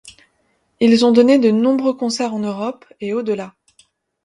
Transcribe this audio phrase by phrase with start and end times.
[0.79, 3.53] Ils ont donné de nombreux concerts en Europe et au-delà.